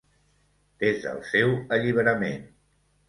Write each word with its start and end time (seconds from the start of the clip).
Des 0.83 0.97
del 1.05 1.21
seu 1.33 1.53
alliberament. 1.77 2.49